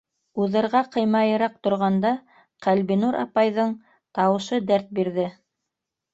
[0.43, 2.13] Уҙырға ҡыймайыраҡ торғанда,
[2.67, 3.77] Ҡәлбинур апайҙың
[4.21, 5.29] тауышы дәрт бирҙе.